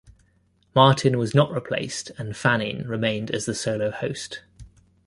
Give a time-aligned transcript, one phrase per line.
[0.73, 4.41] Martin was not replaced and Fanning remained as the solo host.